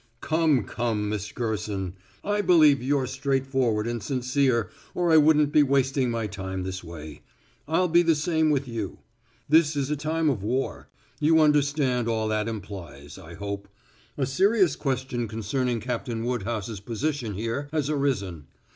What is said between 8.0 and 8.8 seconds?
the same with